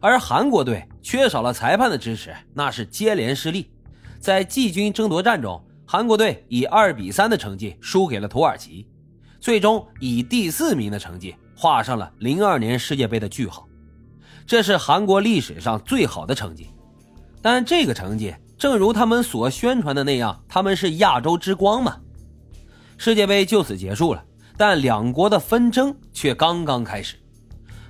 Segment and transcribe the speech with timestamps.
[0.00, 3.70] 而韩国队缺少了裁判的支持，那是接连失利。
[4.20, 8.86] 在季军争夺战中，韩国队以二比三的成绩输给了土耳其，
[9.40, 13.68] 最终以第四名的成绩画上了零二年世界杯的句号。
[14.46, 16.68] 这是韩国历史上最好的成绩，
[17.40, 21.96] 但这个成绩正如他们所宣传的那样，他们是亚洲之光嘛？
[22.96, 24.24] 世界杯就此结束了，
[24.56, 27.16] 但两国的纷争却刚刚开始。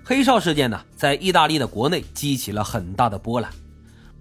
[0.06, 3.50] 黑哨事件呢，在意大利的国内激起了很大的波澜，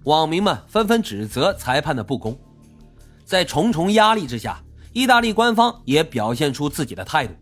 [0.04, 2.34] 网民们纷纷指责裁判的不公。
[3.26, 4.62] 在重重压力之下，
[4.94, 7.34] 意大利官方也表现出自己的态度。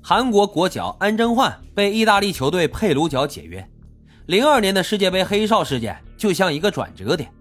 [0.00, 3.68] 韩国国脚安贞焕被意大利球队佩鲁角解约。
[4.26, 7.32] 零二年的世界杯黑哨事件就像一个转折点，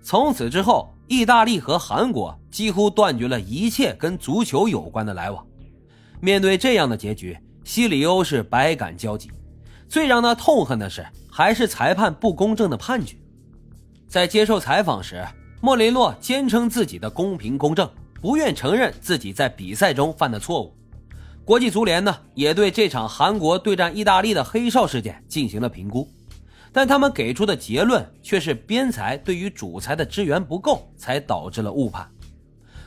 [0.00, 5.44] 从此之后，意大利和韩国几乎断绝了一切跟足球有关的来往。
[6.20, 9.28] 面对这样的结局，西里欧是百感交集。
[9.88, 13.16] 最让他痛恨的是，还是裁判不公正的判决。
[14.06, 15.26] 在接受采访时，
[15.60, 17.88] 莫雷诺坚称自己的公平公正，
[18.20, 20.74] 不愿承认自己在比赛中犯的错误。
[21.44, 26.06] 国际足联呢，也对这场韩国对战意大利的黑哨事件进行了评估。
[26.70, 32.06] 但他们给出的结论却是边裁对于主裁的支援不够，才导致了误判。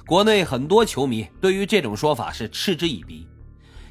[0.06, 3.28] 国内很多球迷对于这种说法是嗤之以鼻。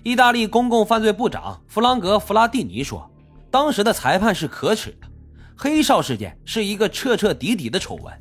[0.05, 3.09] 意大利公共犯罪部长弗朗格·弗拉蒂尼说
[3.51, 5.06] ：“当时的裁判是可耻的，
[5.56, 8.12] 黑哨事件是一个彻彻底底的丑闻。”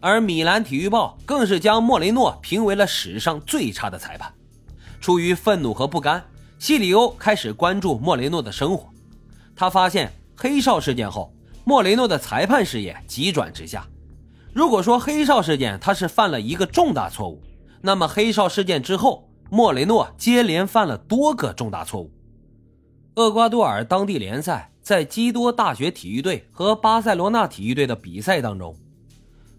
[0.00, 4.32] 而米兰体育报更是将莫雷诺评为了史上最差的裁判。
[5.00, 6.24] 出于愤怒和不甘，
[6.58, 8.88] 西里欧开始关注莫雷诺的生活。
[9.54, 10.12] 他发现。
[10.40, 13.84] 黑哨事件后，莫雷诺的裁判事业急转直下。
[14.54, 17.42] 如果说黑哨事件他是犯了一个重大错误，
[17.82, 22.08] 那么黑哨事件之后，莫雷诺接连犯了多个重大错误。
[23.18, 28.72] 厄瓜多尔当地联赛在基多大学体育队和巴塞罗那体育队的比赛当中，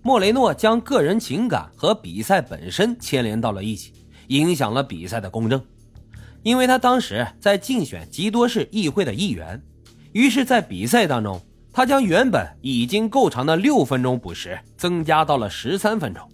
[0.02, 3.92] 莫雷诺将个人情感和比赛本身牵连到了一起，
[4.28, 5.61] 影响了比赛的公正。
[6.42, 9.62] 因为他当时在竞选基多市议会的议员。
[10.14, 11.38] 于是，在比赛当中，
[11.73, 16.26] 他将原本已经够长的六分钟补时增加到了十三分钟，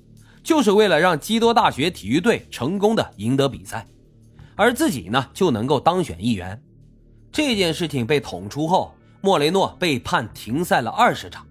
[0.43, 3.83] 就是为了让基多大学体育队成功的赢得比赛，
[4.53, 6.61] 而自己呢就能够当选议员。
[7.35, 11.45] 这件事情被捅出后，莫雷诺被判停赛了二十场。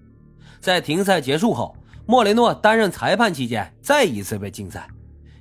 [0.59, 4.89] 在停赛结束后，莫雷诺担任裁判期间再一次被禁赛，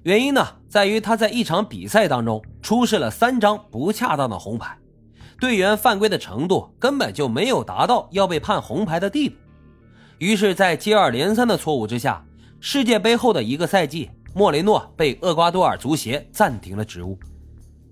[0.02, 4.78] 原因呢在于他在一场比赛当中出示了三张不恰当的红牌。
[5.40, 9.38] 队员犯规的程度根本就没有达到要被判红牌的地步，
[10.18, 12.22] 于是，在接二连三的错误之下，
[12.60, 17.18] 世界杯后的一个赛季，莫雷诺被厄瓜多尔足协暂停了职务。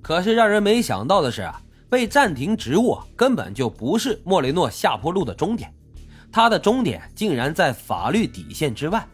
[0.01, 1.49] 可是，让人没想到的是，
[1.91, 5.73] 被暂停职务根本就不是莫雷诺下坡路的终点，
[6.31, 9.05] 他的终点竟然在法律底线之外。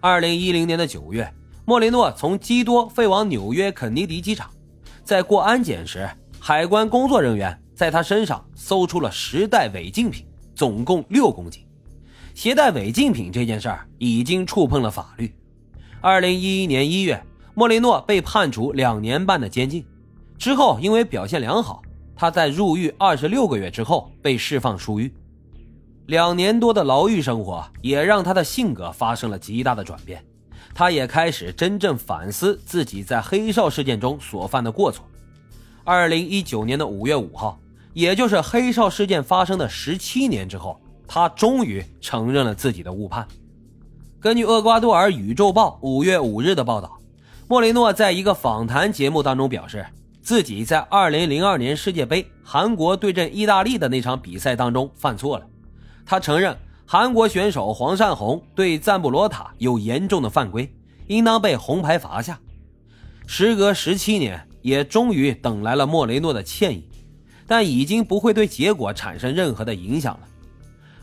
[0.00, 1.32] 二零一零年的九月，
[1.64, 4.50] 莫雷诺从基多飞往纽约肯尼迪机场，
[5.04, 6.10] 在过安检时。
[6.40, 11.64] 海关工作人员在他身上搜出了十袋违禁品，总共六公斤。
[12.34, 15.32] 携带违禁品这件事儿已经触碰了法律。
[16.02, 17.24] 二零一一年一月，
[17.54, 19.86] 莫雷诺被判处两年半的监禁，
[20.38, 21.82] 之后因为表现良好，
[22.14, 25.12] 他在入狱二十六个月之后被释放出狱。
[26.06, 30.22] 两年多的牢狱生活也让他的性格发生了极大的转变，
[30.74, 35.04] 他也开始真正反思自己在黑哨事件中所犯的过错。
[35.82, 37.58] 二零一九年的五月五号，
[37.94, 43.26] 也就是黑哨事件发生的十七年之后，他终于承认了自己的误判。
[44.20, 46.98] 根据厄瓜多尔《宇宙报》五月五日的报道，
[47.48, 49.86] 莫雷诺在一个访谈节目当中表示，
[50.24, 55.46] 自己在二零零二年世界杯韩国对阵意大利的那场比赛当中犯错了。
[56.04, 60.74] 他承认韩国选手黄善宏对赞布罗塔有严重的犯规，
[61.06, 62.40] 应当被红牌罚下。
[63.26, 64.44] 时隔十七年。
[64.64, 66.88] 也终于等来了莫雷诺的歉意，
[67.46, 70.20] 但已经不会对结果产生任何的影响了。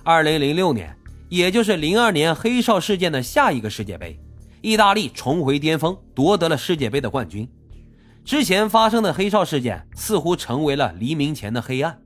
[0.01, 0.97] 二零零六年，
[1.29, 4.19] 也就是零二年黑哨事件的下一个世界杯，
[4.62, 7.47] 意大利重回巅峰，夺得了世界杯的冠军。
[8.23, 12.00] 之前发生的黑哨事件似乎成为了黎明前的黑暗。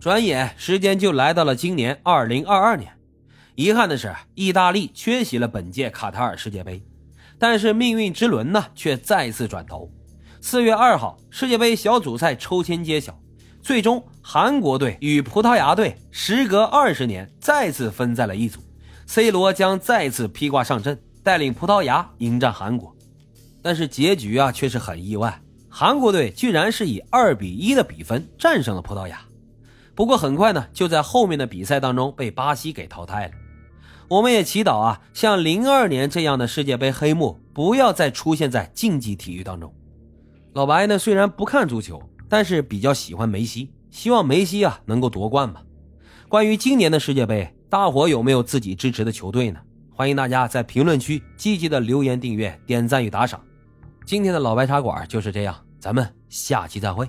[0.00, 2.92] 转眼时间就来到了今年二零二二年，
[3.54, 6.82] 遗憾的是，意大利缺席了本届卡塔尔世界杯，
[7.38, 9.90] 但是命运之轮呢，却再次转头。
[10.40, 13.20] 四月二号，世界杯小组赛抽签揭晓，
[13.60, 18.60] 最终韩国队与葡萄牙队时隔二十年再次分在了一组
[19.06, 22.96] ，C 罗将再次披挂上阵，带领葡萄牙迎战韩国。
[23.62, 29.20] 但是结局啊却是很意外，韩国队居然是以二比一的比分战胜了葡萄牙。
[29.94, 33.32] 不过很快呢，就在后面的比赛当中被巴西给淘汰了。
[34.08, 39.74] 我们也祈祷啊，像零二年这样的世界杯黑幕不要再出现在竞技体育当中。
[40.54, 45.62] 老白呢，虽然不看足球，但是比较喜欢梅西，希望梅西啊能够夺冠吧。
[46.28, 49.60] 关于今年的世界杯，大伙有没有自己支持的球队呢？
[49.90, 53.40] 欢迎大家在评论区积极的留言、订阅、点赞与打赏。
[54.08, 57.06] 今天的老白茶馆就是这样，咱们下期再会。